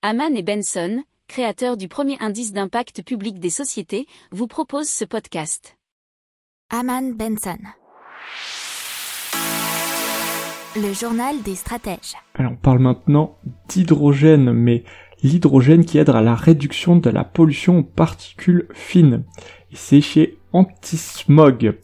Haman 0.00 0.36
et 0.36 0.44
Benson, 0.44 1.02
créateurs 1.26 1.76
du 1.76 1.88
premier 1.88 2.16
indice 2.20 2.52
d'impact 2.52 3.02
public 3.02 3.40
des 3.40 3.50
sociétés, 3.50 4.06
vous 4.30 4.46
proposent 4.46 4.88
ce 4.88 5.04
podcast. 5.04 5.76
Haman 6.70 7.14
Benson. 7.14 7.58
Le 10.76 10.92
journal 10.92 11.42
des 11.42 11.56
stratèges. 11.56 12.14
Alors 12.36 12.52
on 12.52 12.56
parle 12.56 12.78
maintenant 12.78 13.38
d'hydrogène, 13.68 14.52
mais 14.52 14.84
l'hydrogène 15.24 15.84
qui 15.84 15.98
aide 15.98 16.10
à 16.10 16.22
la 16.22 16.36
réduction 16.36 16.94
de 16.94 17.10
la 17.10 17.24
pollution 17.24 17.78
aux 17.78 17.82
particules 17.82 18.68
fines. 18.74 19.24
Et 19.72 19.76
c'est 19.76 20.00
chez 20.00 20.37
Antismog. 20.52 21.74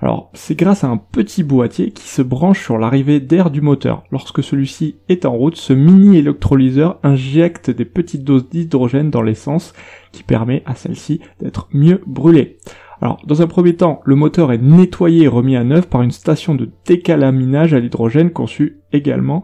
Alors, 0.00 0.30
c'est 0.34 0.54
grâce 0.54 0.84
à 0.84 0.88
un 0.88 0.96
petit 0.96 1.42
boîtier 1.42 1.90
qui 1.90 2.08
se 2.08 2.22
branche 2.22 2.62
sur 2.62 2.78
l'arrivée 2.78 3.20
d'air 3.20 3.50
du 3.50 3.60
moteur. 3.60 4.02
Lorsque 4.10 4.42
celui-ci 4.42 4.96
est 5.08 5.24
en 5.24 5.32
route, 5.32 5.56
ce 5.56 5.72
mini 5.72 6.18
électrolyseur 6.18 6.98
injecte 7.02 7.70
des 7.70 7.84
petites 7.84 8.24
doses 8.24 8.48
d'hydrogène 8.48 9.10
dans 9.10 9.22
l'essence 9.22 9.72
qui 10.12 10.22
permet 10.22 10.62
à 10.66 10.74
celle-ci 10.74 11.20
d'être 11.40 11.68
mieux 11.72 12.02
brûlée. 12.06 12.58
Alors, 13.00 13.20
dans 13.26 13.42
un 13.42 13.46
premier 13.46 13.76
temps, 13.76 14.00
le 14.04 14.14
moteur 14.14 14.52
est 14.52 14.58
nettoyé 14.58 15.24
et 15.24 15.28
remis 15.28 15.56
à 15.56 15.64
neuf 15.64 15.88
par 15.88 16.02
une 16.02 16.10
station 16.10 16.54
de 16.54 16.70
décalaminage 16.86 17.74
à 17.74 17.80
l'hydrogène 17.80 18.30
conçue 18.30 18.78
également 18.92 19.42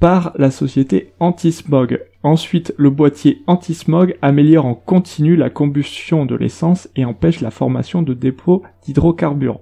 par 0.00 0.32
la 0.36 0.50
société 0.50 1.12
Antismog. 1.20 2.00
Ensuite, 2.22 2.74
le 2.76 2.90
boîtier 2.90 3.42
anti-smog 3.46 4.16
améliore 4.22 4.66
en 4.66 4.74
continu 4.74 5.36
la 5.36 5.50
combustion 5.50 6.26
de 6.26 6.34
l'essence 6.34 6.88
et 6.96 7.04
empêche 7.04 7.40
la 7.40 7.50
formation 7.50 8.02
de 8.02 8.14
dépôts 8.14 8.62
d'hydrocarbures. 8.84 9.60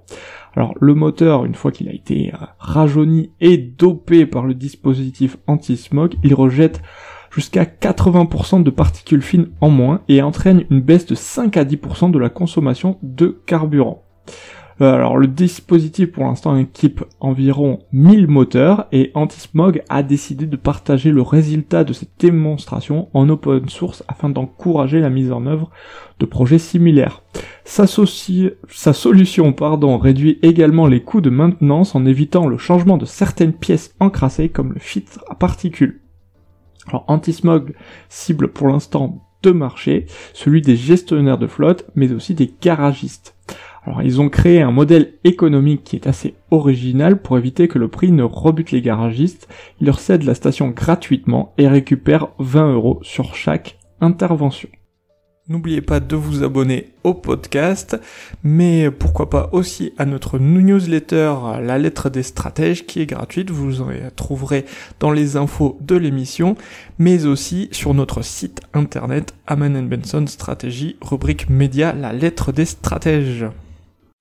Alors 0.55 0.73
le 0.79 0.95
moteur, 0.95 1.45
une 1.45 1.55
fois 1.55 1.71
qu'il 1.71 1.89
a 1.89 1.93
été 1.93 2.33
euh, 2.33 2.45
rajeuni 2.57 3.31
et 3.39 3.57
dopé 3.57 4.25
par 4.25 4.45
le 4.45 4.53
dispositif 4.53 5.37
anti-smog, 5.45 6.15
il 6.23 6.33
rejette 6.33 6.81
jusqu'à 7.31 7.65
80% 7.65 8.63
de 8.63 8.69
particules 8.71 9.21
fines 9.21 9.49
en 9.61 9.69
moins 9.69 10.01
et 10.07 10.21
entraîne 10.21 10.65
une 10.69 10.81
baisse 10.81 11.05
de 11.05 11.15
5 11.15 11.57
à 11.57 11.63
10% 11.63 12.11
de 12.11 12.19
la 12.19 12.29
consommation 12.29 12.97
de 13.03 13.39
carburant. 13.45 14.03
Euh, 14.81 14.93
alors 14.93 15.17
le 15.17 15.27
dispositif 15.27 16.11
pour 16.11 16.23
l'instant 16.23 16.55
équipe 16.55 17.03
environ 17.19 17.79
1000 17.91 18.27
moteurs 18.27 18.87
et 18.93 19.11
Antismog 19.13 19.83
a 19.89 20.03
décidé 20.03 20.45
de 20.45 20.55
partager 20.55 21.11
le 21.11 21.21
résultat 21.21 21.83
de 21.83 21.91
cette 21.91 22.11
démonstration 22.17 23.09
en 23.13 23.27
open 23.27 23.67
source 23.67 24.03
afin 24.07 24.29
d'encourager 24.29 25.01
la 25.01 25.09
mise 25.09 25.33
en 25.33 25.45
œuvre 25.47 25.69
de 26.19 26.25
projets 26.25 26.59
similaires. 26.59 27.23
Sa, 27.65 27.87
solution 27.87 29.53
pardon, 29.53 29.97
réduit 29.97 30.39
également 30.41 30.87
les 30.87 31.03
coûts 31.03 31.21
de 31.21 31.29
maintenance 31.29 31.93
en 31.93 32.05
évitant 32.05 32.47
le 32.47 32.57
changement 32.57 32.97
de 32.97 33.05
certaines 33.05 33.53
pièces 33.53 33.95
encrassées 33.99 34.49
comme 34.49 34.73
le 34.73 34.79
filtre 34.79 35.23
à 35.29 35.35
particules. 35.35 36.01
Alors 36.87 37.03
Antismog 37.07 37.73
cible 38.07 38.47
pour 38.47 38.69
l'instant 38.69 39.25
deux 39.43 39.53
marchés, 39.53 40.05
celui 40.33 40.61
des 40.61 40.75
gestionnaires 40.75 41.37
de 41.37 41.47
flotte 41.47 41.85
mais 41.95 42.11
aussi 42.13 42.33
des 42.33 42.53
garagistes. 42.61 43.35
Alors 43.85 44.01
ils 44.01 44.21
ont 44.21 44.29
créé 44.29 44.61
un 44.61 44.71
modèle 44.71 45.13
économique 45.23 45.83
qui 45.83 45.95
est 45.95 46.07
assez 46.07 46.35
original 46.51 47.21
pour 47.21 47.37
éviter 47.37 47.67
que 47.67 47.79
le 47.79 47.87
prix 47.87 48.11
ne 48.11 48.23
rebute 48.23 48.71
les 48.71 48.81
garagistes. 48.81 49.47
Ils 49.79 49.87
leur 49.87 49.99
cèdent 49.99 50.23
la 50.23 50.35
station 50.35 50.69
gratuitement 50.69 51.53
et 51.57 51.67
récupèrent 51.67 52.29
20 52.39 52.73
euros 52.73 52.99
sur 53.01 53.35
chaque 53.35 53.77
intervention. 54.01 54.69
N'oubliez 55.49 55.81
pas 55.81 55.99
de 55.99 56.15
vous 56.15 56.43
abonner 56.43 56.89
au 57.03 57.15
podcast, 57.15 57.99
mais 58.43 58.91
pourquoi 58.91 59.31
pas 59.31 59.49
aussi 59.51 59.93
à 59.97 60.05
notre 60.05 60.37
newsletter 60.37 61.33
La 61.63 61.79
lettre 61.79 62.11
des 62.11 62.21
stratèges 62.21 62.85
qui 62.85 63.01
est 63.01 63.07
gratuite, 63.07 63.49
vous 63.49 63.81
en 63.81 63.87
trouverez 64.15 64.65
dans 64.99 65.09
les 65.09 65.37
infos 65.37 65.79
de 65.81 65.95
l'émission, 65.95 66.55
mais 66.99 67.25
aussi 67.25 67.67
sur 67.71 67.95
notre 67.95 68.21
site 68.21 68.61
internet 68.75 69.33
Aman 69.47 69.87
Benson 69.87 70.27
Stratégie, 70.27 70.97
rubrique 71.01 71.49
média 71.49 71.93
La 71.93 72.13
lettre 72.13 72.51
des 72.51 72.65
stratèges. 72.65 73.47